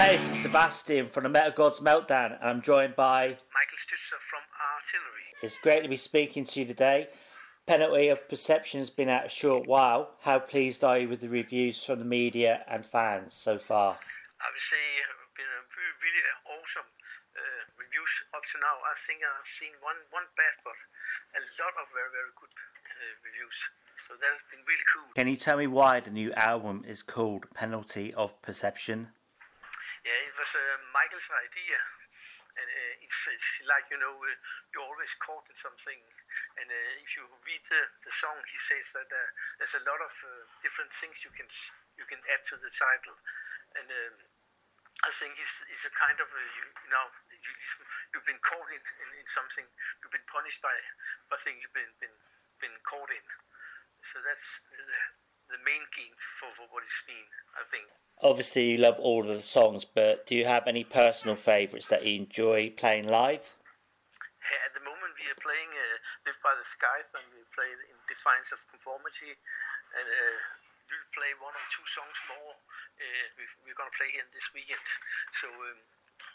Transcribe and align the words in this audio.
Hey, 0.00 0.16
this 0.16 0.30
is 0.32 0.48
Sebastian 0.48 1.12
from 1.12 1.24
the 1.24 1.28
Metal 1.28 1.52
Gods 1.52 1.80
Meltdown, 1.80 2.32
and 2.40 2.48
I'm 2.48 2.62
joined 2.62 2.96
by 2.96 3.36
Michael 3.52 3.76
Stützer 3.76 4.16
from 4.16 4.40
Artillery. 4.56 5.28
It's 5.42 5.58
great 5.58 5.82
to 5.82 5.92
be 5.92 6.00
speaking 6.00 6.48
to 6.48 6.60
you 6.60 6.64
today. 6.64 7.08
Penalty 7.66 8.08
of 8.08 8.26
Perception 8.26 8.80
has 8.80 8.88
been 8.88 9.10
out 9.10 9.26
a 9.26 9.28
short 9.28 9.66
while. 9.68 10.16
How 10.24 10.38
pleased 10.38 10.82
are 10.84 10.96
you 10.96 11.06
with 11.06 11.20
the 11.20 11.28
reviews 11.28 11.84
from 11.84 11.98
the 11.98 12.06
media 12.06 12.64
and 12.66 12.82
fans 12.82 13.34
so 13.34 13.58
far? 13.58 13.92
I 13.92 14.48
would 14.48 14.64
say 14.72 14.80
uh, 15.04 15.20
been 15.36 15.44
a 15.44 15.60
really, 15.68 15.92
really 16.00 16.24
awesome 16.48 16.88
uh, 17.36 17.62
reviews 17.76 18.24
up 18.32 18.40
to 18.40 18.56
now. 18.56 18.80
I 18.88 18.96
think 18.96 19.20
I've 19.20 19.44
seen 19.44 19.76
one 19.84 20.00
one 20.16 20.24
bad, 20.32 20.56
but 20.64 20.80
a 21.36 21.44
lot 21.60 21.76
of 21.76 21.92
very 21.92 22.08
very 22.08 22.32
good 22.40 22.56
uh, 22.56 23.20
reviews. 23.20 23.68
So 24.08 24.16
that's 24.16 24.48
been 24.48 24.64
really 24.64 24.86
cool. 24.88 25.12
Can 25.12 25.28
you 25.28 25.36
tell 25.36 25.58
me 25.58 25.66
why 25.68 26.00
the 26.00 26.10
new 26.10 26.32
album 26.32 26.84
is 26.88 27.02
called 27.02 27.44
Penalty 27.52 28.14
of 28.14 28.40
Perception? 28.40 29.12
Yeah, 30.00 30.16
it 30.24 30.32
was 30.32 30.52
uh, 30.56 30.80
Michael's 30.96 31.28
idea, 31.28 31.76
and 32.56 32.68
uh, 32.72 33.04
it's, 33.04 33.20
it's 33.28 33.60
like 33.68 33.84
you 33.92 34.00
know 34.00 34.16
uh, 34.16 34.36
you're 34.72 34.88
always 34.88 35.12
caught 35.20 35.44
in 35.52 35.56
something, 35.60 36.00
and 36.56 36.68
uh, 36.72 37.04
if 37.04 37.20
you 37.20 37.28
read 37.44 37.60
the, 37.68 37.80
the 38.08 38.12
song, 38.12 38.40
he 38.48 38.56
says 38.56 38.96
that 38.96 39.08
uh, 39.12 39.28
there's 39.60 39.76
a 39.76 39.84
lot 39.84 40.00
of 40.00 40.08
uh, 40.24 40.32
different 40.64 40.88
things 40.88 41.20
you 41.20 41.28
can 41.36 41.44
you 42.00 42.08
can 42.08 42.16
add 42.32 42.40
to 42.48 42.56
the 42.56 42.72
title, 42.72 43.12
and 43.76 43.84
um, 43.92 44.16
I 45.04 45.12
think 45.12 45.36
it's, 45.36 45.60
it's 45.68 45.84
a 45.84 45.92
kind 45.92 46.16
of 46.16 46.28
you, 46.32 46.64
you 46.64 46.90
know 46.92 47.06
you, 47.36 47.52
you've 48.16 48.24
been 48.24 48.40
caught 48.40 48.72
in, 48.72 48.80
in, 48.80 49.08
in 49.20 49.28
something, 49.28 49.68
you've 50.00 50.16
been 50.16 50.28
punished 50.32 50.64
by 50.64 50.72
by 51.28 51.36
thing 51.36 51.60
you've 51.60 51.76
been 51.76 51.92
been 52.00 52.16
been 52.56 52.76
caught 52.88 53.12
in, 53.12 53.26
so 54.00 54.16
that's 54.24 54.64
the, 54.72 54.80
the 55.56 55.60
main 55.60 55.84
key 55.92 56.08
for, 56.16 56.48
for 56.56 56.64
what 56.72 56.88
it's 56.88 57.04
mean, 57.04 57.28
I 57.60 57.68
think. 57.68 57.84
Obviously, 58.20 58.76
you 58.76 58.78
love 58.78 59.00
all 59.00 59.24
of 59.24 59.32
the 59.32 59.40
songs, 59.40 59.88
but 59.88 60.28
do 60.28 60.36
you 60.36 60.44
have 60.44 60.68
any 60.68 60.84
personal 60.84 61.36
favourites 61.40 61.88
that 61.88 62.04
you 62.04 62.20
enjoy 62.20 62.68
playing 62.68 63.08
live? 63.08 63.56
At 64.68 64.76
the 64.76 64.84
moment, 64.84 65.16
we 65.16 65.24
are 65.32 65.40
playing 65.40 65.72
uh, 65.72 65.96
Live 66.28 66.36
by 66.44 66.52
the 66.52 66.60
Scythe, 66.60 67.16
and 67.16 67.24
we 67.32 67.40
play 67.56 67.72
in 67.72 67.96
Defiance 68.12 68.52
of 68.52 68.60
Conformity, 68.68 69.32
and 69.32 70.04
uh, 70.04 70.36
we'll 70.92 71.10
play 71.16 71.32
one 71.40 71.56
or 71.56 71.66
two 71.72 71.86
songs 71.88 72.18
more. 72.28 72.52
Uh, 73.00 73.24
we, 73.40 73.48
we're 73.64 73.78
going 73.78 73.88
to 73.88 73.96
play 73.96 74.12
here 74.12 74.28
this 74.36 74.52
weekend. 74.52 74.84
So 75.32 75.48
um, 75.48 75.80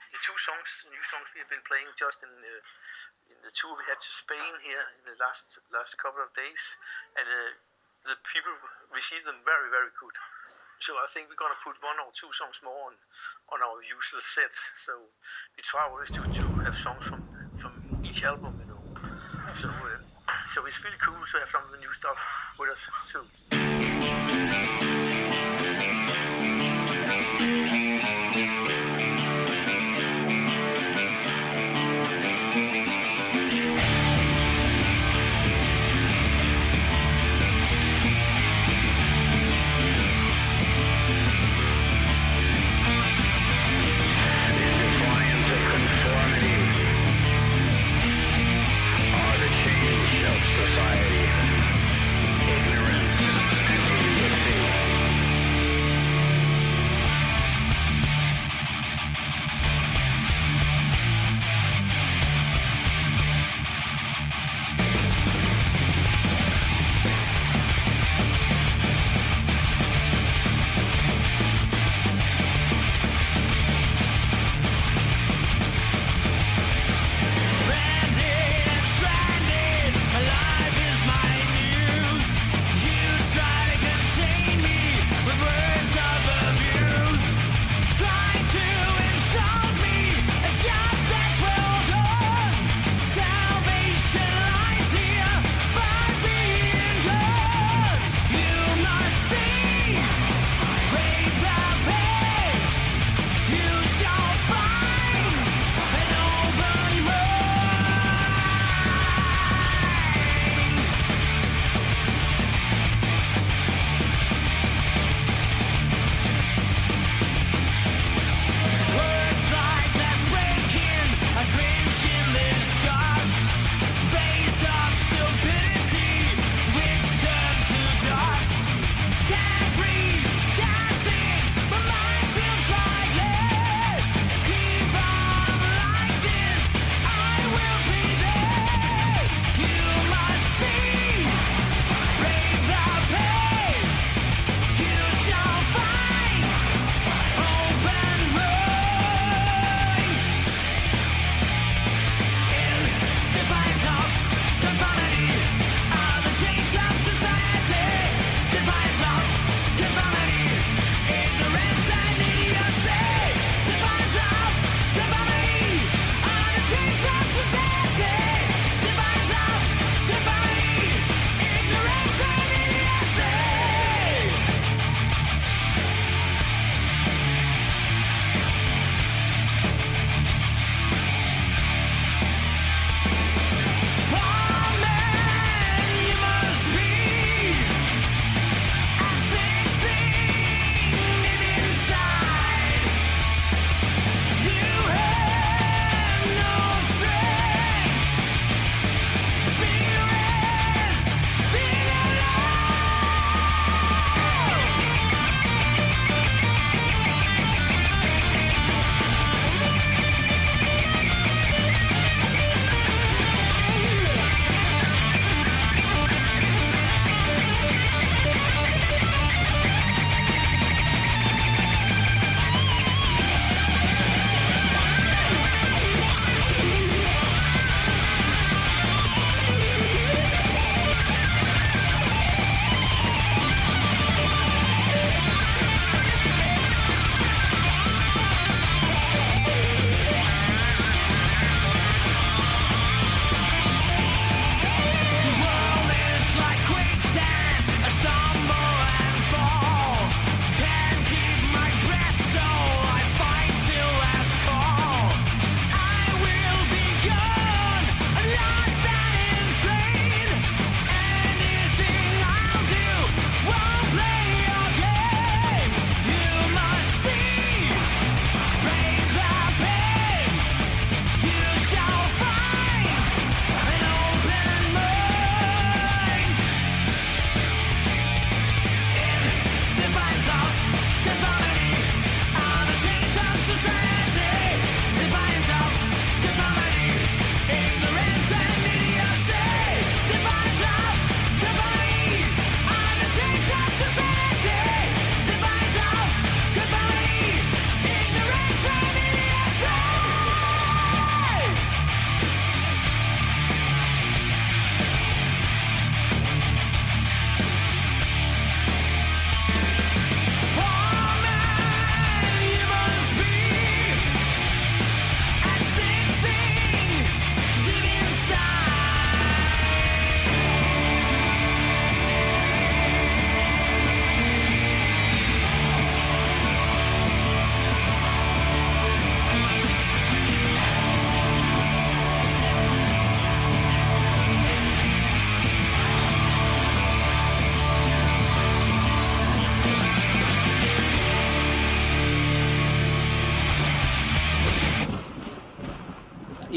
the 0.09 0.17
two 0.25 0.37
songs, 0.41 0.81
the 0.81 0.89
new 0.89 1.05
songs 1.05 1.29
we 1.37 1.45
have 1.45 1.53
been 1.53 1.65
playing 1.69 1.89
just 1.93 2.25
in, 2.25 2.33
uh, 2.33 2.61
in 3.29 3.37
the 3.45 3.53
tour 3.53 3.77
we 3.77 3.85
had 3.85 4.01
to 4.01 4.09
Spain 4.09 4.53
here 4.65 4.85
in 5.01 5.13
the 5.13 5.17
last 5.21 5.61
last 5.69 6.01
couple 6.01 6.25
of 6.25 6.33
days, 6.33 6.81
and 7.13 7.29
uh, 7.29 7.53
the 8.09 8.17
people 8.25 8.53
received 8.89 9.29
them 9.29 9.37
very 9.45 9.69
very 9.69 9.93
good. 10.01 10.17
So 10.79 10.93
I 10.95 11.07
think 11.07 11.29
we're 11.29 11.39
gonna 11.39 11.57
put 11.63 11.79
one 11.81 11.97
or 12.03 12.11
two 12.13 12.31
songs 12.31 12.59
more 12.63 12.75
on 12.91 12.93
on 13.53 13.59
our 13.63 13.81
usual 13.81 14.21
set. 14.21 14.53
So 14.53 14.91
we 15.55 15.63
try 15.63 15.87
always 15.89 16.11
to, 16.11 16.21
to 16.23 16.45
have 16.65 16.75
songs 16.75 17.03
from 17.05 17.19
from 17.55 17.71
each 18.03 18.23
album, 18.23 18.53
you 18.59 18.67
know. 18.67 18.81
So 19.53 19.67
uh, 19.69 19.99
so 20.47 20.65
it's 20.65 20.83
really 20.83 20.99
cool 20.99 21.15
to 21.15 21.37
have 21.39 21.49
some 21.49 21.63
of 21.63 21.71
the 21.71 21.79
new 21.79 21.93
stuff 21.93 22.19
with 22.59 22.69
us 22.69 22.89
too. 23.11 24.84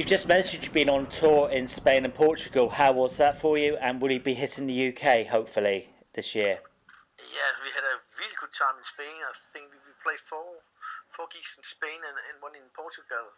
Just 0.08 0.24
mentioned 0.24 0.64
you've 0.64 0.72
been 0.72 0.88
on 0.88 1.04
tour 1.12 1.52
in 1.52 1.68
Spain 1.68 2.08
and 2.08 2.16
Portugal. 2.16 2.72
How 2.72 2.96
was 2.96 3.20
that 3.20 3.36
for 3.36 3.60
you? 3.60 3.76
And 3.76 4.00
will 4.00 4.08
you 4.08 4.24
be 4.24 4.32
hitting 4.32 4.64
the 4.64 4.88
UK 4.88 5.28
hopefully 5.28 5.92
this 6.16 6.32
year? 6.32 6.64
Yeah, 7.20 7.50
we 7.60 7.68
had 7.76 7.84
a 7.84 8.00
really 8.16 8.32
good 8.40 8.48
time 8.56 8.72
in 8.80 8.84
Spain. 8.88 9.12
I 9.28 9.36
think 9.52 9.68
we 9.68 9.92
played 10.00 10.16
four 10.16 10.64
four 11.12 11.28
gigs 11.28 11.60
in 11.60 11.64
Spain 11.64 12.00
and, 12.00 12.16
and 12.32 12.40
one 12.40 12.56
in 12.56 12.64
Portugal. 12.72 13.28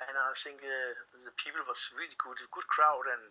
And 0.00 0.16
I 0.16 0.32
think 0.32 0.64
uh, 0.64 0.96
the 1.28 1.34
people 1.36 1.60
was 1.68 1.92
really 1.92 2.16
good, 2.16 2.40
a 2.40 2.48
good 2.48 2.68
crowd, 2.72 3.04
and 3.04 3.24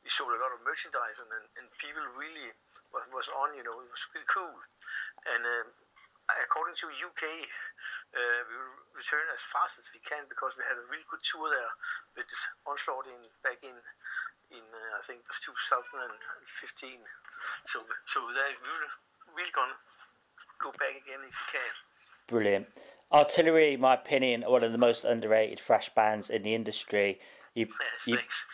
we 0.00 0.08
sold 0.08 0.32
a 0.32 0.40
lot 0.40 0.56
of 0.56 0.64
merchandise, 0.64 1.20
and, 1.20 1.28
and, 1.60 1.68
people 1.76 2.00
really 2.16 2.48
was, 2.96 3.06
was 3.12 3.28
on. 3.44 3.52
You 3.54 3.62
know, 3.62 3.76
it 3.76 3.92
was 3.92 4.08
really 4.16 4.28
cool. 4.28 4.56
And 5.28 5.42
um, 5.44 5.68
according 6.30 6.76
to 6.78 6.86
UK, 6.88 7.22
uh, 8.14 8.40
we 8.46 8.54
will 8.54 8.76
return 8.94 9.26
as 9.32 9.42
fast 9.42 9.80
as 9.80 9.88
we 9.92 10.00
can 10.04 10.28
because 10.28 10.56
we 10.56 10.64
had 10.68 10.78
a 10.78 10.86
really 10.88 11.06
good 11.10 11.22
tour 11.24 11.48
there 11.50 11.72
with 12.14 12.28
Onslaught 12.68 13.08
in 13.08 13.20
back 13.42 13.60
in 13.64 13.74
in 14.52 14.64
uh, 14.64 14.98
I 14.98 15.02
think 15.02 15.24
it 15.24 15.28
was 15.28 15.40
2015. 15.40 17.00
So 17.66 17.82
so 18.06 18.20
we're 18.20 18.36
really 19.34 19.54
gonna 19.56 19.78
go 20.60 20.70
back 20.76 20.94
again 20.96 21.24
if 21.26 21.34
we 21.34 21.46
can. 21.58 21.72
Brilliant. 22.28 22.66
Artillery, 23.12 23.74
in 23.74 23.80
my 23.80 23.94
opinion, 23.94 24.44
are 24.44 24.50
one 24.50 24.64
of 24.64 24.72
the 24.72 24.78
most 24.78 25.04
underrated 25.04 25.60
thrash 25.60 25.90
bands 25.94 26.30
in 26.30 26.42
the 26.42 26.54
industry. 26.54 27.20
You, 27.54 27.66
Yes, 28.08 28.48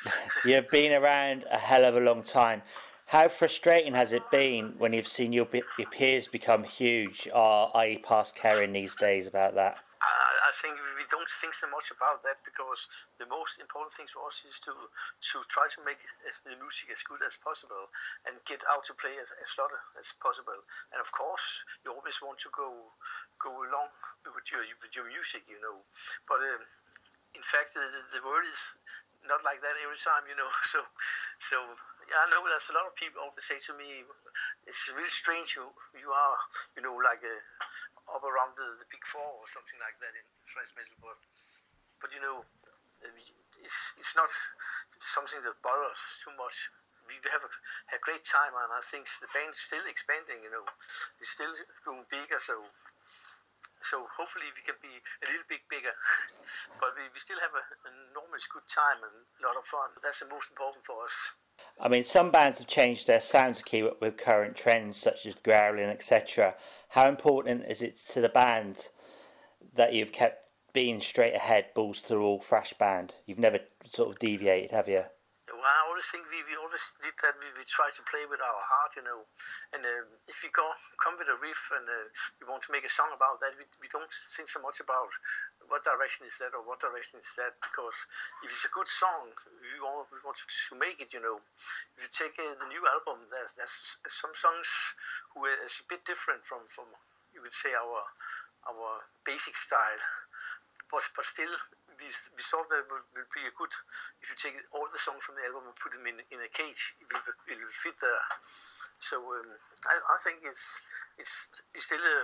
you, 0.44 0.50
you've 0.50 0.68
been 0.68 0.92
around 0.92 1.44
a 1.50 1.58
hell 1.58 1.84
of 1.84 1.96
a 1.96 2.00
long 2.00 2.24
time. 2.24 2.62
How 3.08 3.28
frustrating 3.32 3.94
has 3.96 4.12
it 4.12 4.20
been 4.30 4.68
when 4.76 4.92
you've 4.92 5.08
seen 5.08 5.32
your, 5.32 5.48
your 5.80 5.88
peers 5.88 6.28
become 6.28 6.62
huge, 6.62 7.26
or 7.32 7.72
are 7.72 7.86
you 7.88 8.04
past 8.04 8.36
caring 8.36 8.76
these 8.76 8.94
days 8.96 9.26
about 9.26 9.54
that? 9.56 9.80
I, 10.04 10.52
think 10.52 10.76
we 10.96 11.04
don't 11.08 11.28
think 11.28 11.52
so 11.56 11.68
much 11.72 11.88
about 11.88 12.20
that 12.24 12.44
because 12.44 12.88
the 13.16 13.24
most 13.24 13.60
important 13.60 13.92
thing 13.92 14.08
for 14.08 14.28
us 14.28 14.44
is 14.44 14.60
to 14.64 14.72
to 14.72 15.36
try 15.48 15.68
to 15.72 15.80
make 15.84 16.00
the 16.44 16.56
music 16.60 16.92
as 16.92 17.00
good 17.04 17.20
as 17.24 17.40
possible 17.40 17.88
and 18.28 18.36
get 18.44 18.64
out 18.68 18.84
to 18.88 18.94
play 18.96 19.16
as, 19.20 19.32
as 19.40 19.56
lot 19.56 19.72
as 19.96 20.12
possible. 20.20 20.56
And 20.92 21.00
of 21.00 21.08
course, 21.12 21.64
you 21.84 21.92
always 21.92 22.20
want 22.20 22.40
to 22.44 22.50
go 22.52 22.92
go 23.40 23.52
along 23.56 23.92
with 24.24 24.48
your 24.52 24.64
with 24.84 24.92
your 24.92 25.08
music, 25.08 25.48
you 25.48 25.60
know. 25.64 25.80
But 26.28 26.44
um, 26.44 26.64
in 27.36 27.44
fact, 27.44 27.72
the, 27.72 27.84
the 28.12 28.24
world 28.24 28.48
is 28.48 28.76
not 29.28 29.44
like 29.44 29.60
that 29.60 29.76
every 29.78 30.00
time, 30.00 30.24
you 30.26 30.36
know. 30.36 30.48
So, 30.72 30.80
so 31.38 31.56
yeah, 32.08 32.24
I 32.24 32.26
know 32.32 32.44
there's 32.44 32.72
a 32.72 32.76
lot 32.76 32.88
of 32.88 32.96
people 32.96 33.20
always 33.22 33.44
say 33.44 33.60
to 33.70 33.76
me, 33.76 34.04
"It's 34.66 34.90
really 34.96 35.12
strange 35.12 35.54
you 35.56 35.68
you 35.96 36.10
are, 36.10 36.38
you 36.76 36.82
know, 36.82 36.96
like 36.98 37.20
uh, 37.22 38.16
up 38.16 38.24
around 38.24 38.56
the, 38.56 38.68
the 38.80 38.88
big 38.88 39.04
four 39.04 39.24
or 39.24 39.46
something 39.48 39.78
like 39.80 39.96
that 40.00 40.12
in 40.16 40.24
thrash 40.48 40.72
metal." 40.76 40.96
But, 41.04 41.18
but 42.00 42.10
you 42.16 42.20
know, 42.24 42.40
uh, 42.42 43.12
it's 43.62 43.94
it's 44.00 44.16
not 44.16 44.28
something 45.00 45.40
that 45.44 45.56
bothers 45.62 46.24
too 46.24 46.34
much. 46.40 46.72
We 47.08 47.16
have 47.32 47.40
a, 47.40 47.52
a 47.96 47.98
great 48.04 48.24
time, 48.24 48.52
and 48.52 48.70
I 48.72 48.84
think 48.84 49.08
the 49.24 49.32
band's 49.32 49.60
still 49.60 49.84
expanding. 49.88 50.44
You 50.44 50.52
know, 50.52 50.64
it's 51.20 51.32
still 51.32 51.52
going 51.84 52.04
bigger. 52.12 52.36
So 52.36 52.60
so 53.88 54.04
hopefully 54.16 54.46
we 54.52 54.60
can 54.60 54.76
be 54.84 54.92
a 54.92 55.26
little 55.26 55.48
bit 55.48 55.64
bigger. 55.70 55.96
but 56.80 56.92
we, 56.96 57.08
we 57.08 57.20
still 57.20 57.40
have 57.40 57.56
a, 57.56 57.64
enormous 58.12 58.46
good 58.52 58.68
time 58.68 59.00
and 59.00 59.16
a 59.40 59.46
lot 59.46 59.56
of 59.56 59.64
fun. 59.64 59.88
That's 60.02 60.20
the 60.20 60.28
most 60.28 60.50
important 60.50 60.84
for 60.84 61.04
us. 61.04 61.36
I 61.80 61.88
mean, 61.88 62.04
some 62.04 62.30
bands 62.30 62.58
have 62.58 62.68
changed 62.68 63.06
their 63.06 63.20
sound 63.20 63.56
to 63.56 63.64
keep 63.64 63.84
up 63.84 64.00
with 64.00 64.16
current 64.16 64.56
trends, 64.56 64.96
such 64.96 65.26
as 65.26 65.34
growling, 65.34 65.88
etc. 65.88 66.54
How 66.90 67.08
important 67.08 67.64
is 67.68 67.82
it 67.82 67.96
to 68.12 68.20
the 68.20 68.28
band 68.28 68.88
that 69.74 69.92
you've 69.92 70.12
kept 70.12 70.44
being 70.72 71.00
straight 71.00 71.34
ahead, 71.34 71.66
balls 71.74 72.02
to 72.02 72.14
the 72.14 72.20
wall, 72.20 72.40
thrash 72.40 72.74
band? 72.74 73.14
You've 73.26 73.38
never 73.38 73.60
sort 73.84 74.10
of 74.10 74.18
deviated, 74.18 74.70
have 74.70 74.88
you? 74.88 75.04
I 75.60 75.88
always 75.90 76.06
think 76.10 76.26
we, 76.30 76.42
we 76.46 76.54
always 76.58 76.94
did 77.02 77.14
that. 77.22 77.38
We, 77.42 77.50
we 77.58 77.64
try 77.66 77.90
to 77.90 78.02
play 78.06 78.24
with 78.26 78.42
our 78.42 78.62
heart, 78.62 78.94
you 78.96 79.04
know. 79.04 79.26
And 79.74 79.82
uh, 79.82 80.06
if 80.30 80.42
we 80.42 80.50
go 80.54 80.66
come 81.02 81.18
with 81.18 81.28
a 81.30 81.38
riff 81.38 81.72
and 81.74 81.86
uh, 81.86 82.08
we 82.38 82.46
want 82.46 82.64
to 82.66 82.74
make 82.74 82.86
a 82.86 82.92
song 82.92 83.10
about 83.14 83.40
that, 83.40 83.58
we, 83.58 83.64
we 83.82 83.88
don't 83.90 84.10
think 84.10 84.48
so 84.48 84.60
much 84.60 84.78
about 84.80 85.10
what 85.68 85.84
direction 85.84 86.24
is 86.24 86.38
that 86.40 86.56
or 86.56 86.64
what 86.64 86.80
direction 86.80 87.20
is 87.20 87.30
that. 87.36 87.58
Because 87.60 88.08
if 88.44 88.50
it's 88.50 88.66
a 88.68 88.74
good 88.74 88.88
song, 88.88 89.34
we 89.60 89.78
want, 89.80 90.08
we 90.14 90.22
want 90.24 90.38
to 90.40 90.74
make 90.78 91.02
it, 91.02 91.12
you 91.12 91.20
know. 91.20 91.36
If 91.96 92.06
you 92.06 92.10
take 92.10 92.38
uh, 92.38 92.56
the 92.58 92.70
new 92.70 92.82
album, 92.88 93.24
there's, 93.28 93.58
there's 93.58 93.98
some 94.10 94.32
songs 94.32 94.96
who 95.34 95.44
is 95.64 95.82
a 95.82 95.86
bit 95.88 96.04
different 96.04 96.44
from, 96.44 96.66
from 96.66 96.88
you 97.34 97.40
would 97.42 97.54
say, 97.54 97.70
our 97.74 98.02
our 98.66 99.00
basic 99.24 99.56
style. 99.56 100.02
But, 100.90 101.04
but 101.14 101.24
still, 101.24 101.52
we, 101.98 102.06
we 102.06 102.42
thought 102.42 102.66
that 102.70 102.86
it 102.86 102.88
would, 102.90 103.06
would 103.14 103.30
be 103.34 103.44
a 103.46 103.54
good 103.54 103.74
if 104.22 104.30
you 104.30 104.36
take 104.38 104.56
all 104.72 104.86
the 104.86 104.98
songs 104.98 105.22
from 105.26 105.36
the 105.36 105.44
album 105.46 105.66
and 105.66 105.76
put 105.78 105.92
them 105.92 106.06
in 106.06 106.18
in 106.30 106.40
a 106.42 106.50
cage, 106.50 106.98
it 107.02 107.06
will, 107.10 107.22
it 107.50 107.58
will 107.58 107.74
fit 107.74 107.98
there. 108.00 108.24
So 108.98 109.18
um, 109.18 109.46
I, 109.86 109.94
I 110.14 110.16
think 110.22 110.42
it's 110.46 110.82
it's 111.18 111.50
it's 111.74 111.86
still 111.90 112.02
a 112.02 112.18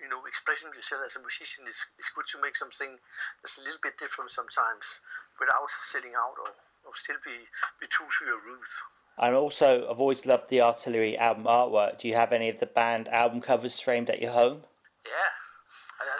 you 0.00 0.08
know 0.08 0.24
expressing 0.28 0.72
yourself 0.72 1.02
as 1.04 1.16
a 1.16 1.22
musician 1.24 1.64
is 1.66 1.88
it's 1.98 2.12
good 2.12 2.28
to 2.32 2.40
make 2.40 2.56
something 2.56 2.96
that's 3.40 3.58
a 3.58 3.64
little 3.64 3.80
bit 3.82 3.96
different 3.96 4.30
sometimes 4.30 5.00
without 5.40 5.68
selling 5.68 6.16
out 6.16 6.36
or, 6.38 6.52
or 6.88 6.92
still 6.94 7.20
be 7.24 7.48
be 7.80 7.86
true 7.88 8.08
to 8.08 8.22
your 8.28 8.40
roots. 8.44 8.84
And 9.16 9.34
also, 9.34 9.86
I've 9.88 10.00
always 10.00 10.26
loved 10.26 10.50
the 10.50 10.60
Artillery 10.60 11.16
album 11.16 11.44
artwork. 11.44 12.00
Do 12.00 12.08
you 12.08 12.16
have 12.16 12.32
any 12.32 12.48
of 12.48 12.58
the 12.58 12.66
band 12.66 13.06
album 13.08 13.40
covers 13.40 13.78
framed 13.78 14.10
at 14.10 14.20
your 14.20 14.32
home? 14.32 14.66
Yeah, 15.06 15.30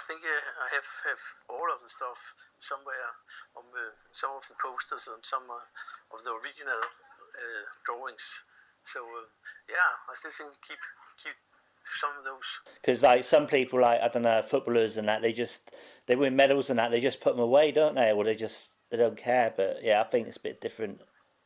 think 0.07 0.21
I 0.25 0.69
have 0.75 0.89
have 1.09 1.23
all 1.49 1.69
of 1.73 1.81
the 1.81 1.89
stuff 1.89 2.35
somewhere 2.61 3.09
on 3.57 3.65
the, 3.73 3.87
some 4.13 4.31
of 4.37 4.45
the 4.49 4.57
posters 4.61 5.09
and 5.09 5.25
some 5.25 5.45
uh, 5.49 6.15
of 6.15 6.25
the 6.25 6.33
original 6.33 6.81
uh, 6.81 7.65
drawings. 7.85 8.45
So 8.85 9.01
uh, 9.01 9.29
yeah, 9.69 9.93
I 10.09 10.15
still 10.15 10.31
think 10.31 10.51
we 10.51 10.61
keep 10.69 10.83
keep 11.23 11.39
some 11.89 12.11
of 12.19 12.25
those. 12.25 12.61
Because 12.81 13.03
like 13.03 13.25
some 13.25 13.47
people, 13.47 13.81
like 13.81 14.01
I 14.01 14.09
don't 14.09 14.23
know, 14.23 14.43
footballers 14.43 14.97
and 14.97 15.09
that, 15.09 15.23
they 15.23 15.33
just 15.33 15.73
they 16.07 16.17
win 16.17 16.37
medals 16.37 16.71
and 16.71 16.79
that, 16.79 16.91
they 16.91 17.01
just 17.01 17.21
put 17.21 17.35
them 17.35 17.45
away, 17.45 17.73
don't 17.73 17.95
they? 17.95 18.13
Or 18.13 18.25
they 18.25 18.35
just 18.35 18.71
they 18.91 18.97
don't 18.97 19.17
care. 19.17 19.53
But 19.57 19.81
yeah, 19.83 20.01
I 20.01 20.05
think 20.05 20.29
it's 20.29 20.37
a 20.37 20.49
bit 20.49 20.61
different 20.61 21.01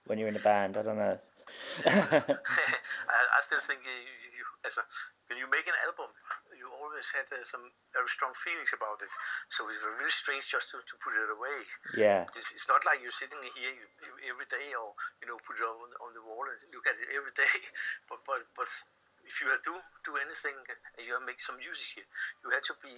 when 0.07 0.19
you're 0.19 0.29
in 0.29 0.37
a 0.37 0.41
band. 0.41 0.77
I 0.77 0.83
don't 0.83 0.99
know. 0.99 1.19
I, 1.87 3.21
I 3.33 3.41
still 3.41 3.61
think 3.61 3.81
uh, 3.81 3.89
you, 3.89 4.38
as 4.69 4.77
a, 4.77 4.85
when 5.33 5.41
you 5.41 5.49
make 5.49 5.65
an 5.65 5.77
album, 5.89 6.13
you 6.53 6.69
always 6.69 7.09
had 7.17 7.25
uh, 7.33 7.41
some 7.49 7.65
very 7.97 8.09
strong 8.13 8.37
feelings 8.37 8.77
about 8.77 9.01
it. 9.01 9.09
So 9.49 9.65
it's 9.73 9.81
really 9.81 10.13
strange 10.13 10.45
just 10.45 10.77
to, 10.77 10.85
to 10.85 10.95
put 11.01 11.17
it 11.17 11.33
away. 11.33 11.59
Yeah. 11.97 12.29
It's, 12.37 12.53
it's 12.53 12.69
not 12.69 12.85
like 12.85 13.01
you're 13.01 13.15
sitting 13.15 13.41
here 13.57 13.73
every 14.29 14.49
day 14.49 14.77
or 14.77 14.93
you 15.25 15.27
know 15.33 15.41
put 15.41 15.57
it 15.57 15.65
on, 15.65 15.89
on 16.05 16.13
the 16.13 16.21
wall 16.21 16.45
and 16.45 16.61
look 16.77 16.85
at 16.85 17.01
it 17.01 17.09
every 17.17 17.33
day. 17.33 17.49
But 18.09 18.21
but 18.29 18.45
but 18.57 18.69
if 19.25 19.41
you 19.41 19.49
do 19.65 19.75
do 20.05 20.13
anything 20.21 20.57
and 20.97 21.03
you 21.05 21.17
make 21.25 21.41
some 21.41 21.57
music, 21.57 22.01
you, 22.01 22.05
you 22.45 22.49
had 22.53 22.65
to 22.69 22.77
be 22.81 22.93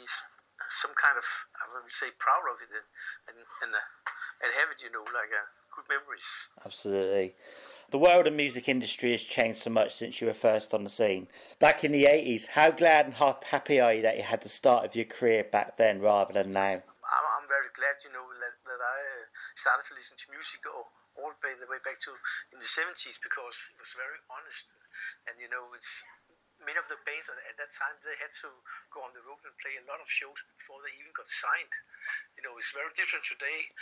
some 0.69 0.93
kind 0.95 1.17
of 1.17 1.27
I 1.57 1.71
would 1.73 1.93
say 1.93 2.13
proud 2.19 2.45
of 2.53 2.61
it 2.61 2.71
and 2.71 2.87
and 3.29 3.39
and, 3.63 3.71
uh, 3.75 3.89
and 4.45 4.51
have 4.55 4.71
it 4.73 4.83
you 4.83 4.91
know 4.93 5.05
like 5.13 5.33
uh, 5.33 5.49
good 5.77 5.89
memories. 5.89 6.51
Absolutely. 6.65 7.35
The 7.91 7.99
world 7.99 8.27
of 8.27 8.35
music 8.35 8.69
industry 8.69 9.11
has 9.11 9.25
changed 9.25 9.67
so 9.67 9.71
much 9.71 9.95
since 9.95 10.21
you 10.21 10.29
were 10.29 10.35
first 10.37 10.73
on 10.73 10.85
the 10.85 10.91
scene. 10.91 11.27
Back 11.59 11.83
in 11.83 11.91
the 11.91 12.05
80s, 12.05 12.55
how 12.55 12.71
glad 12.71 13.07
and 13.07 13.15
ha- 13.15 13.43
happy 13.51 13.81
are 13.81 13.95
you 13.95 14.03
that 14.03 14.17
you 14.17 14.23
had 14.23 14.43
the 14.43 14.49
start 14.49 14.85
of 14.85 14.95
your 14.95 15.07
career 15.11 15.43
back 15.43 15.77
then 15.77 15.99
rather 15.99 16.33
than 16.33 16.55
now? 16.55 16.79
I'm, 17.11 17.27
I'm 17.35 17.49
very 17.51 17.67
glad, 17.75 17.99
you 18.07 18.15
know, 18.15 18.23
that, 18.23 18.55
that 18.63 18.79
I 18.79 18.99
uh, 19.03 19.27
started 19.59 19.83
to 19.91 19.99
listen 19.99 20.15
to 20.23 20.31
music 20.31 20.63
all, 20.71 20.87
all 21.19 21.35
the 21.43 21.51
the 21.59 21.67
way 21.67 21.83
back 21.83 21.99
to 22.07 22.15
in 22.55 22.63
the 22.63 22.71
70s 22.71 23.19
because 23.19 23.59
it 23.75 23.79
was 23.83 23.99
very 23.99 24.23
honest. 24.31 24.71
And, 25.27 25.35
you 25.43 25.51
know, 25.51 25.75
it's 25.75 26.07
many 26.65 26.79
of 26.79 26.89
the 26.89 27.01
bands 27.05 27.29
at, 27.33 27.39
at 27.49 27.57
that 27.59 27.73
time, 27.73 27.97
they 28.05 28.17
had 28.21 28.33
to 28.45 28.51
go 28.93 29.05
on 29.05 29.13
the 29.17 29.25
road 29.25 29.41
and 29.45 29.55
play 29.61 29.77
a 29.81 29.85
lot 29.89 30.01
of 30.01 30.09
shows 30.09 30.41
before 30.57 30.81
they 30.85 30.93
even 31.01 31.13
got 31.17 31.29
signed. 31.29 31.75
You 32.37 32.43
know, 32.45 32.57
it's 32.61 32.73
very 32.73 32.93
different 32.97 33.25
today. 33.25 33.73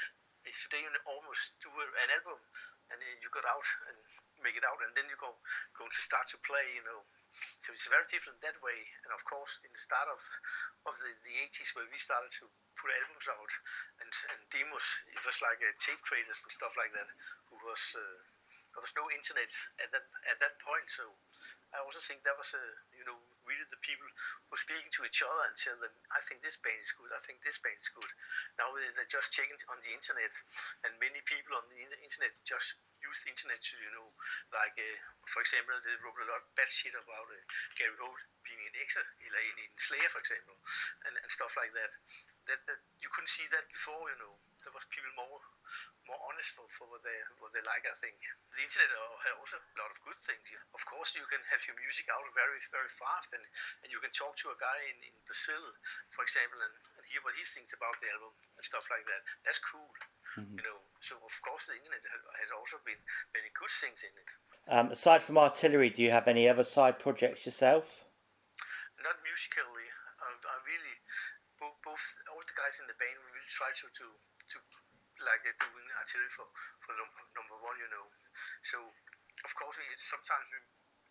It's 0.46 0.64
Today 0.64 0.80
you 0.80 0.90
almost 1.04 1.58
do 1.60 1.68
an 1.68 2.08
album 2.14 2.40
and 2.88 2.96
then 2.96 3.16
you 3.20 3.28
got 3.28 3.44
out 3.44 3.68
and 3.92 3.96
make 4.40 4.56
it 4.56 4.64
out 4.64 4.80
and 4.80 4.92
then 4.96 5.04
you 5.12 5.16
go 5.20 5.36
going 5.76 5.92
to 5.92 6.02
start 6.02 6.24
to 6.32 6.40
play, 6.40 6.64
you 6.72 6.84
know. 6.88 7.04
So 7.60 7.76
it's 7.76 7.84
very 7.84 8.08
different 8.08 8.40
that 8.40 8.56
way. 8.64 8.80
And 9.04 9.12
of 9.12 9.20
course, 9.28 9.60
in 9.60 9.68
the 9.68 9.82
start 9.82 10.08
of 10.08 10.20
of 10.88 10.96
the, 10.96 11.12
the 11.20 11.34
80s, 11.52 11.76
where 11.76 11.84
we 11.92 12.00
started 12.00 12.32
to 12.40 12.48
put 12.80 12.88
albums 13.04 13.28
out 13.28 13.52
and, 14.00 14.08
and 14.32 14.40
demos, 14.48 14.86
it 15.12 15.20
was 15.20 15.36
like 15.44 15.60
uh, 15.60 15.68
tape 15.76 16.00
traders 16.08 16.40
and 16.40 16.52
stuff 16.54 16.72
like 16.80 16.96
that. 16.96 17.08
Who 17.52 17.60
was 17.68 17.82
uh, 17.92 18.18
there 18.72 18.84
was 18.84 18.96
no 18.96 19.04
internet 19.12 19.52
at 19.84 19.92
that 19.92 20.08
at 20.32 20.40
that 20.40 20.56
point, 20.64 20.88
so 20.88 21.12
I 21.74 21.84
also 21.84 22.00
think 22.00 22.24
that 22.24 22.36
was 22.40 22.52
uh, 22.56 22.60
you 22.96 23.04
know 23.04 23.18
really 23.44 23.64
the 23.68 23.80
people 23.80 24.08
were 24.52 24.60
speaking 24.60 24.92
to 24.92 25.04
each 25.08 25.20
other 25.24 25.42
and 25.48 25.56
tell 25.56 25.76
them, 25.80 25.92
I 26.12 26.20
think 26.24 26.40
this 26.44 26.60
band 26.60 26.80
is 26.80 26.92
good, 26.96 27.08
I 27.12 27.20
think 27.24 27.40
this 27.40 27.56
band 27.60 27.80
is 27.80 27.88
good. 27.92 28.10
Now 28.60 28.72
they- 28.76 28.92
they're 28.96 29.08
just 29.08 29.32
checking 29.32 29.56
on 29.72 29.80
the 29.80 29.92
internet, 29.92 30.32
and 30.84 30.92
many 31.00 31.20
people 31.24 31.56
on 31.56 31.64
the 31.72 31.80
internet 31.80 32.32
just 32.44 32.76
use 33.00 33.20
the 33.24 33.30
internet 33.30 33.60
to 33.62 33.76
you 33.78 33.92
know 33.94 34.10
like 34.52 34.74
uh, 34.76 34.96
for 35.30 35.40
example 35.40 35.76
they 35.86 35.94
wrote 36.02 36.18
a 36.18 36.28
lot 36.28 36.42
of 36.42 36.50
bad 36.58 36.68
shit 36.68 36.92
about 36.98 37.28
uh, 37.30 37.38
Gary 37.78 37.94
Holt 38.00 38.18
being 38.42 38.58
in 38.64 38.74
Exa 38.74 39.00
eller 39.22 39.42
in, 39.44 39.56
in 39.64 39.72
Slayer 39.78 40.10
for 40.10 40.18
example 40.18 40.56
and, 41.06 41.14
and 41.14 41.30
stuff 41.30 41.54
like 41.56 41.70
that. 41.78 41.92
That 42.48 42.60
that 42.66 42.80
you 43.04 43.08
couldn't 43.12 43.30
see 43.30 43.46
that 43.52 43.68
before 43.70 44.00
you 44.08 44.18
know 44.18 44.34
there 44.64 44.74
was 44.74 44.84
people 44.90 45.12
more 45.14 45.40
more 46.08 46.18
honest 46.32 46.56
for, 46.56 46.64
for 46.72 46.88
what 46.88 47.04
they 47.04 47.14
what 47.38 47.52
they 47.52 47.60
like. 47.68 47.84
I 47.84 47.92
think 48.00 48.16
the 48.56 48.64
internet 48.64 48.88
has 48.88 49.34
also 49.36 49.60
a 49.60 49.76
lot 49.76 49.92
of 49.92 50.00
good 50.00 50.16
things. 50.16 50.40
Of 50.72 50.82
course, 50.88 51.12
you 51.12 51.24
can 51.28 51.40
have 51.52 51.60
your 51.68 51.76
music 51.76 52.08
out 52.08 52.24
very 52.32 52.58
very 52.72 52.88
fast, 52.88 53.36
and, 53.36 53.44
and 53.84 53.92
you 53.92 54.00
can 54.00 54.10
talk 54.16 54.34
to 54.40 54.48
a 54.48 54.56
guy 54.56 54.78
in, 54.88 54.96
in 55.04 55.14
Brazil, 55.28 55.60
for 56.08 56.24
example, 56.24 56.58
and, 56.64 56.74
and 56.96 57.04
hear 57.04 57.20
what 57.20 57.36
he 57.36 57.44
thinks 57.44 57.76
about 57.76 57.92
the 58.00 58.08
album 58.08 58.32
and 58.56 58.64
stuff 58.64 58.88
like 58.88 59.04
that. 59.04 59.22
That's 59.44 59.60
cool, 59.60 59.92
mm-hmm. 60.40 60.56
you 60.56 60.64
know. 60.64 60.80
So 61.04 61.20
of 61.20 61.34
course, 61.44 61.68
the 61.68 61.76
internet 61.76 62.00
has 62.40 62.50
also 62.56 62.80
been 62.88 62.98
many 63.36 63.52
good 63.52 63.70
things 63.70 64.00
in 64.00 64.14
it. 64.16 64.30
Um, 64.72 64.86
aside 64.96 65.20
from 65.20 65.36
artillery, 65.36 65.92
do 65.92 66.00
you 66.00 66.10
have 66.10 66.26
any 66.26 66.48
other 66.48 66.64
side 66.64 66.96
projects 66.96 67.44
yourself? 67.44 68.08
Not 69.04 69.20
musically. 69.22 69.88
I, 70.18 70.34
I 70.34 70.56
really 70.66 70.97
both, 71.58 71.76
both 71.82 72.04
all 72.30 72.42
the 72.42 72.54
guys 72.54 72.78
in 72.78 72.86
the 72.86 72.96
band 72.98 73.18
we 73.18 73.28
really 73.34 73.50
try 73.50 73.70
to 73.70 73.86
to 73.90 74.06
to 74.08 74.56
like 75.22 75.42
uh, 75.42 75.54
doing 75.58 75.86
artillery 75.98 76.30
for 76.30 76.46
for 76.86 76.94
number, 76.94 77.22
number 77.34 77.56
one, 77.58 77.76
you 77.82 77.90
know. 77.90 78.06
So 78.62 78.78
of 78.82 79.52
course 79.58 79.76
we 79.78 79.84
sometimes 79.98 80.46
we 80.54 80.58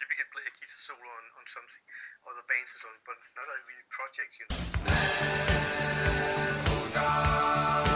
we 0.08 0.16
can 0.16 0.30
play 0.32 0.46
a 0.48 0.54
guitar 0.54 0.80
solo 0.80 1.04
on, 1.04 1.26
on 1.42 1.46
something 1.48 1.84
other 2.28 2.46
bands 2.48 2.72
or 2.76 2.80
something, 2.88 3.04
but 3.04 3.18
not 3.36 3.48
a 3.52 3.58
real 3.68 3.86
project, 3.92 4.32
you 4.40 4.46
know. 7.84 7.87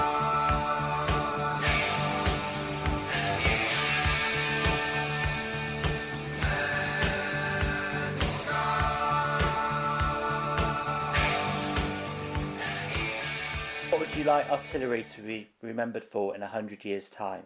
You 14.21 14.29
like 14.29 14.53
artillery 14.53 15.01
to 15.01 15.25
be 15.25 15.49
remembered 15.65 16.05
for 16.05 16.37
in 16.37 16.45
a 16.45 16.51
hundred 16.53 16.85
years' 16.85 17.09
time? 17.09 17.41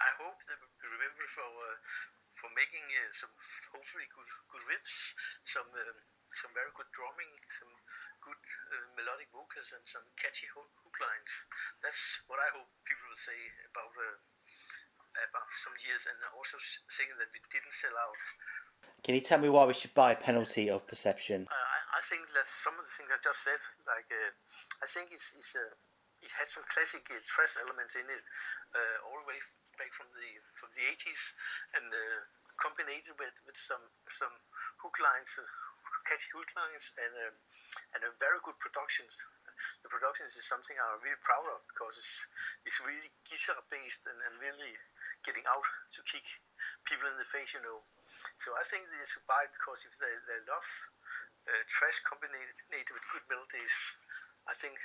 I 0.00 0.10
hope 0.16 0.40
they 0.48 0.56
will 0.56 0.72
be 0.80 0.88
remembered 0.88 1.28
for 1.28 1.44
uh, 1.44 1.76
for 2.32 2.48
making 2.56 2.80
uh, 2.88 3.12
some 3.12 3.28
hopefully 3.68 4.08
good 4.08 4.30
good 4.48 4.64
riffs, 4.64 5.12
some 5.44 5.68
um, 5.68 5.98
some 6.40 6.56
very 6.56 6.72
good 6.72 6.88
drumming, 6.96 7.28
some 7.52 7.68
good 8.24 8.40
uh, 8.72 8.96
melodic 8.96 9.28
vocals, 9.28 9.76
and 9.76 9.84
some 9.84 10.00
catchy 10.16 10.48
hook, 10.56 10.72
lines. 11.04 11.32
That's 11.84 12.24
what 12.32 12.40
I 12.40 12.48
hope 12.56 12.72
people 12.88 13.04
will 13.04 13.20
say 13.20 13.36
about 13.68 13.92
uh, 13.92 14.16
about 15.20 15.52
some 15.52 15.76
years, 15.84 16.08
and 16.08 16.16
also 16.32 16.56
saying 16.88 17.12
that 17.20 17.28
we 17.28 17.44
didn't 17.52 17.76
sell 17.76 17.92
out. 17.92 18.16
Can 19.04 19.20
you 19.20 19.20
tell 19.20 19.36
me 19.36 19.52
why 19.52 19.68
we 19.68 19.76
should 19.76 19.92
buy 19.92 20.16
Penalty 20.16 20.72
of 20.72 20.88
Perception? 20.88 21.44
Think 22.04 22.28
that 22.36 22.44
some 22.44 22.76
of 22.76 22.84
the 22.84 22.92
things 22.92 23.08
I 23.08 23.16
just 23.24 23.40
said, 23.48 23.56
like 23.88 24.04
uh, 24.12 24.30
I 24.84 24.86
think 24.86 25.08
it's, 25.08 25.32
it's 25.40 25.56
uh, 25.56 25.72
it 26.20 26.32
had 26.36 26.48
some 26.52 26.64
classic 26.68 27.08
uh, 27.08 27.16
thrash 27.24 27.56
elements 27.64 27.96
in 27.96 28.04
it, 28.04 28.24
uh, 28.76 29.08
all 29.08 29.24
the 29.24 29.28
way 29.28 29.40
back 29.80 29.88
from 29.96 30.12
the 30.12 30.28
from 30.52 30.68
the 30.76 30.84
80s, 30.84 31.22
and 31.80 31.88
uh, 31.88 32.20
combined 32.60 33.08
with, 33.16 33.36
with 33.48 33.56
some 33.56 33.80
some 34.08 34.32
hook 34.84 35.00
lines, 35.00 35.40
uh, 35.40 35.48
catchy 36.04 36.28
hook 36.36 36.52
lines, 36.52 36.92
and 37.00 37.12
um, 37.24 37.34
and 37.96 38.00
a 38.04 38.12
very 38.20 38.40
good 38.44 38.58
production. 38.60 39.08
The 39.80 39.88
production 39.88 40.28
is 40.28 40.36
something 40.44 40.76
I'm 40.76 41.00
really 41.00 41.20
proud 41.24 41.46
of 41.48 41.64
because 41.72 41.96
it's 41.96 42.28
it's 42.68 42.78
really 42.84 43.08
guitar 43.24 43.64
based 43.72 44.04
and, 44.04 44.18
and 44.28 44.34
really 44.44 44.76
getting 45.24 45.46
out 45.48 45.64
to 45.96 46.00
kick 46.04 46.26
people 46.84 47.08
in 47.08 47.16
the 47.16 47.24
face, 47.24 47.56
you 47.56 47.62
know. 47.64 47.80
So 48.44 48.52
I 48.60 48.64
think 48.68 48.84
they 48.92 49.00
should 49.08 49.24
buy 49.24 49.48
it 49.48 49.52
because 49.56 49.88
if 49.88 49.96
they, 49.96 50.12
they 50.28 50.38
love 50.44 50.68
uh, 51.48 51.62
thrash 51.68 52.00
combined 52.04 52.32
with 52.32 53.06
good 53.12 53.24
melodies. 53.28 53.76
I 54.48 54.54
think 54.54 54.76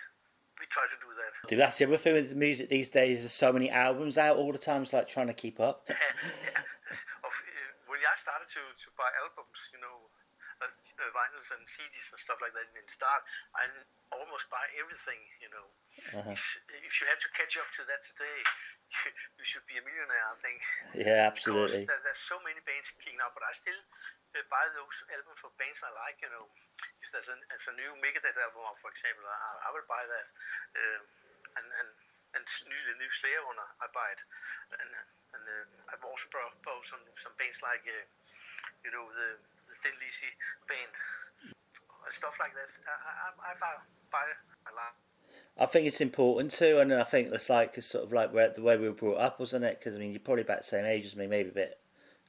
we 0.60 0.68
try 0.68 0.84
to 0.88 0.98
do 1.00 1.10
that. 1.16 1.32
Do 1.48 1.56
that's 1.56 1.78
the 1.80 1.88
other 1.88 1.98
thing 1.98 2.13
with 2.13 2.30
the 2.32 2.36
music 2.36 2.70
these 2.70 2.89
days. 2.89 3.24
There's 3.24 3.32
so 3.32 3.51
many 3.51 3.70
albums 3.70 4.18
out 4.18 4.36
all 4.38 4.51
the 4.51 4.60
time. 4.60 4.84
It's 4.84 4.94
like 4.94 5.08
trying 5.08 5.28
to 5.28 5.38
keep 5.38 5.60
up. 5.60 5.88
yeah. 5.89 5.96
Of, 6.89 7.30
uh, 7.30 7.70
when 7.86 8.01
I 8.01 8.18
started 8.18 8.50
to, 8.50 8.66
to 8.66 8.89
buy 8.98 9.06
albums, 9.22 9.70
you 9.70 9.78
know, 9.78 10.10
uh, 10.60 10.68
uh, 10.68 11.12
vinyls 11.16 11.50
and 11.56 11.63
CDs 11.63 12.12
and 12.12 12.20
stuff 12.20 12.39
like 12.44 12.51
that 12.51 12.68
in 12.75 12.84
the 12.84 12.92
start, 12.92 13.24
I 13.56 13.68
almost 14.12 14.51
buy 14.51 14.63
everything. 14.75 15.20
You 15.39 15.50
know, 15.51 15.66
uh-huh. 16.20 16.36
if 16.36 16.94
you 17.00 17.06
had 17.08 17.20
to 17.24 17.30
catch 17.32 17.56
up 17.56 17.70
to 17.80 17.88
that 17.88 18.01
today, 18.04 18.39
you 19.39 19.46
should 19.48 19.63
be 19.66 19.80
a 19.80 19.84
millionaire. 19.84 20.28
I 20.28 20.38
think. 20.44 20.60
Yeah, 20.96 21.28
absolutely. 21.30 21.88
There, 21.88 22.01
there's 22.04 22.24
so 22.24 22.38
many 22.44 22.60
bands 22.68 22.92
kicking 23.00 23.20
out, 23.24 23.32
but 23.32 23.48
I 23.48 23.54
still 23.56 23.80
uh, 24.36 24.44
buy 24.51 24.66
those 24.75 24.98
albums 25.16 25.39
for 25.39 25.51
bands 25.56 25.80
I 25.82 25.92
like. 25.96 26.20
You 26.20 26.32
know, 26.32 26.46
if 27.00 27.08
there's, 27.16 27.32
an, 27.32 27.39
there's 27.48 27.68
a 27.72 27.75
new 27.80 27.92
Megadeth 28.04 28.38
album, 28.38 28.68
for 28.84 28.92
example, 28.92 29.24
I, 29.25 29.68
I 29.68 29.70
will 29.72 29.88
buy 29.88 30.04
that. 30.04 30.28
Uh, 30.75 31.00
and 31.58 31.66
and 31.66 31.89
and 32.38 32.46
new, 32.70 32.82
the 32.86 32.96
new 33.01 33.10
Slayer 33.10 33.42
one, 33.42 33.58
I, 33.58 33.88
buy 33.89 34.06
it. 34.13 34.22
And 34.78 34.92
and 35.34 35.44
uh, 35.46 35.94
I've 35.94 36.06
also 36.06 36.30
bought, 36.30 36.54
bought 36.62 36.86
some 36.86 37.01
some 37.18 37.34
bands 37.42 37.58
like 37.66 37.82
uh, 37.88 38.06
you 38.86 38.92
know 38.94 39.10
the 39.10 39.30
the 39.70 39.76
Thin 39.78 39.94
band, 40.68 40.94
stuff 42.10 42.38
like 42.42 42.54
this. 42.58 42.82
I 42.90 42.92
I, 42.92 43.52
I 43.52 43.54
buy 43.62 43.74
buy 44.12 44.26
a 44.66 44.74
lot. 44.74 44.98
I 45.60 45.66
think 45.66 45.88
it's 45.88 46.02
important 46.02 46.52
too, 46.52 46.80
and 46.80 46.94
I 46.94 47.04
think 47.04 47.32
it's 47.32 47.50
like 47.50 47.78
it's 47.78 47.88
sort 47.88 48.06
of 48.06 48.14
like 48.14 48.34
where, 48.34 48.50
the 48.50 48.62
way 48.62 48.78
we 48.78 48.88
were 48.88 48.96
brought 48.96 49.20
up, 49.20 49.40
wasn't 49.40 49.66
it? 49.66 49.78
Because 49.78 49.96
I 49.96 50.00
mean, 50.00 50.12
you're 50.12 50.24
probably 50.24 50.44
about 50.44 50.66
the 50.66 50.72
same 50.72 50.86
age 50.86 51.06
as 51.06 51.16
me, 51.16 51.28
maybe 51.28 51.50
a 51.50 51.54
bit 51.54 51.78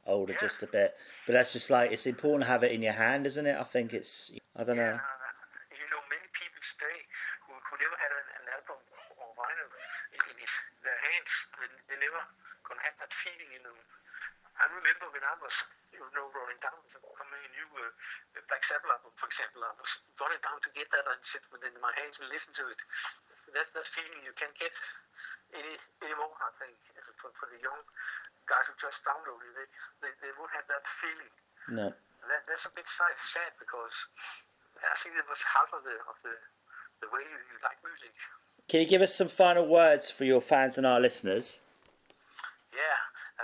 older 0.07 0.35
yeah. 0.35 0.43
just 0.43 0.63
a 0.63 0.67
bit. 0.67 0.95
But 1.27 1.33
that's 1.35 1.53
just 1.53 1.71
like 1.71 1.93
it's 1.93 2.07
important 2.07 2.45
to 2.45 2.51
have 2.51 2.65
it 2.65 2.73
in 2.73 2.83
your 2.83 2.99
hand, 2.99 3.27
isn't 3.27 3.47
it? 3.47 3.57
I 3.57 3.65
think 3.65 3.95
it's 3.95 4.33
I 4.57 4.65
don't 4.65 4.77
yeah, 4.77 4.99
know. 4.99 4.99
Uh, 4.99 5.71
you 5.73 5.87
know, 5.95 6.03
many 6.11 6.27
people 6.35 6.61
today 6.75 6.99
who, 7.47 7.55
who 7.55 7.75
never 7.79 7.97
had 7.97 8.13
an, 8.13 8.27
an 8.43 8.47
album 8.51 8.83
or 9.17 9.31
vinyl 9.39 9.71
in, 10.13 10.21
in 10.27 10.37
his, 10.37 10.53
their 10.83 10.99
hands, 10.99 11.33
they, 11.57 11.69
they 11.87 11.99
never 12.03 12.21
gonna 12.67 12.83
have 12.83 12.99
that 12.99 13.15
feeling. 13.15 13.49
You 13.55 13.63
know, 13.63 13.79
I 14.61 14.69
remember 14.69 15.09
when 15.09 15.25
I 15.25 15.35
was 15.41 15.57
you 15.91 16.05
know 16.13 16.29
rolling 16.31 16.61
down 16.61 16.77
coming 16.85 17.41
a 17.41 17.51
new 17.57 17.69
uh, 17.81 18.45
Black 18.45 18.61
Sabbath 18.61 18.93
album, 18.93 19.13
for 19.17 19.27
example, 19.27 19.65
I 19.65 19.73
was 19.73 19.93
running 20.21 20.41
down 20.45 20.61
to 20.61 20.71
get 20.77 20.93
that 20.93 21.09
and 21.09 21.21
sit 21.25 21.45
within 21.49 21.73
my 21.81 21.93
hands 21.97 22.21
and 22.21 22.29
listen 22.29 22.53
to 22.61 22.69
it. 22.69 22.81
That's 23.57 23.73
that 23.73 23.89
feeling 23.97 24.21
you 24.23 24.37
can't 24.37 24.55
get 24.61 24.73
any 25.57 25.75
anymore. 26.05 26.37
I 26.39 26.53
think 26.61 26.77
for, 27.19 27.33
for 27.35 27.49
the 27.49 27.59
young 27.59 27.83
guys 28.47 28.69
who 28.69 28.77
just 28.79 29.03
downloaded 29.03 29.55
it, 29.65 29.73
they, 30.05 30.13
they 30.23 30.33
won't 30.37 30.53
have 30.55 30.69
that 30.69 30.85
feeling. 31.01 31.35
No. 31.73 31.89
That, 32.29 32.45
that's 32.47 32.69
a 32.69 32.73
bit 32.77 32.87
sad 32.87 33.53
because 33.59 33.97
I 34.77 34.95
think 35.01 35.17
it 35.17 35.27
was 35.27 35.41
half 35.41 35.73
of 35.73 35.83
the 35.83 35.97
of 36.05 36.17
the 36.21 36.37
the 37.01 37.09
way 37.09 37.25
you, 37.25 37.39
you 37.49 37.57
like 37.65 37.81
music. 37.81 38.13
Can 38.69 38.85
you 38.85 38.87
give 38.87 39.03
us 39.03 39.15
some 39.15 39.29
final 39.29 39.67
words 39.67 40.11
for 40.11 40.25
your 40.25 40.41
fans 40.41 40.77
and 40.79 40.87
our 40.87 41.01
listeners? 41.01 41.61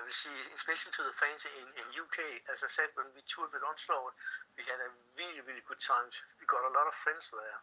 See, 0.06 0.30
especially 0.54 0.94
to 0.94 1.02
the 1.02 1.16
fans 1.18 1.42
in, 1.50 1.66
in 1.82 1.86
UK. 1.90 2.38
As 2.46 2.62
I 2.62 2.70
said, 2.70 2.94
when 2.94 3.10
we 3.18 3.26
toured 3.26 3.50
with 3.50 3.66
Onslaught, 3.66 4.14
we 4.54 4.62
had 4.62 4.78
a 4.78 4.94
really, 5.18 5.42
really 5.42 5.66
good 5.66 5.82
time. 5.82 6.06
We 6.38 6.46
got 6.46 6.62
a 6.62 6.70
lot 6.70 6.86
of 6.86 6.94
friends 7.02 7.26
there, 7.34 7.58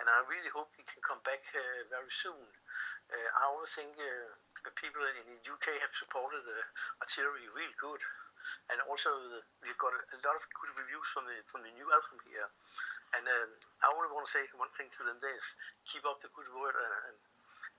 and 0.00 0.08
I 0.08 0.24
really 0.24 0.48
hope 0.48 0.72
we 0.80 0.88
can 0.88 1.04
come 1.04 1.20
back 1.20 1.44
uh, 1.52 1.84
very 1.92 2.08
soon. 2.08 2.48
Uh, 3.12 3.28
I 3.44 3.52
always 3.52 3.76
think 3.76 3.92
uh, 4.00 4.32
the 4.64 4.72
people 4.72 5.04
in 5.04 5.36
the 5.36 5.40
UK 5.44 5.84
have 5.84 5.92
supported 5.92 6.40
the 6.48 6.60
artillery 7.04 7.44
really 7.52 7.76
good, 7.76 8.00
and 8.72 8.80
also 8.88 9.12
the, 9.28 9.44
we've 9.60 9.76
got 9.76 9.92
a, 9.92 10.00
a, 10.16 10.18
lot 10.24 10.32
of 10.32 10.48
good 10.48 10.72
reviews 10.80 11.08
from 11.12 11.28
the 11.28 11.36
from 11.44 11.60
the 11.60 11.72
new 11.76 11.92
album 11.92 12.24
here. 12.24 12.48
And 13.20 13.28
um, 13.28 13.50
I 13.84 13.92
only 13.92 14.08
want 14.08 14.24
to 14.24 14.32
say 14.32 14.48
one 14.56 14.72
thing 14.72 14.88
to 14.96 15.04
them: 15.04 15.20
this 15.20 15.60
keep 15.84 16.08
up 16.08 16.24
the 16.24 16.32
good 16.32 16.48
work 16.56 16.72
and, 16.72 16.94
and 17.12 17.16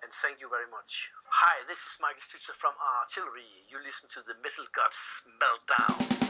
and 0.04 0.12
thank 0.12 0.40
you 0.40 0.50
very 0.50 0.70
much. 0.70 1.12
Hi, 1.30 1.64
this 1.68 1.80
is 1.80 1.98
Michael 2.02 2.22
Stützer 2.22 2.56
from 2.56 2.74
Artillery. 3.02 3.48
You 3.70 3.78
listen 3.84 4.10
to 4.10 4.22
the 4.26 4.36
Metal 4.44 4.66
Gods 4.74 5.28
Meltdown. 5.40 6.23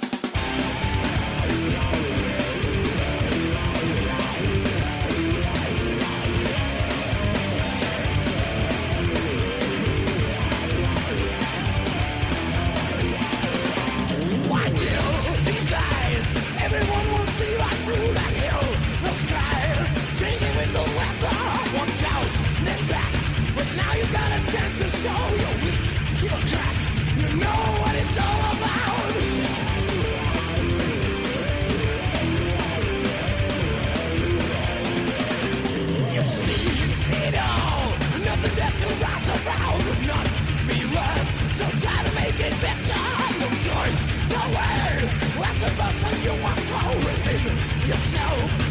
Yourself, 47.87 48.62